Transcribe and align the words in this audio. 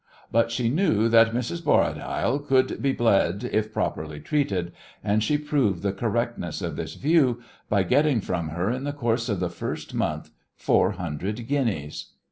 But 0.31 0.49
she 0.49 0.67
knew 0.67 1.07
that 1.09 1.31
Mrs. 1.31 1.63
Borradaile 1.63 2.39
could 2.39 2.81
be 2.81 2.91
bled 2.91 3.47
if 3.53 3.71
properly 3.71 4.19
treated, 4.19 4.71
and 5.03 5.23
she 5.23 5.37
proved 5.37 5.83
the 5.83 5.93
correctness 5.93 6.63
of 6.63 6.75
this 6.75 6.95
view 6.95 7.43
by 7.69 7.83
getting 7.83 8.19
from 8.19 8.49
her 8.49 8.71
in 8.71 8.83
the 8.83 8.93
course 8.93 9.29
of 9.29 9.39
the 9.39 9.51
first 9.51 9.93
month 9.93 10.31
four 10.55 10.93
hundred 10.93 11.45
guineas. 11.47 12.13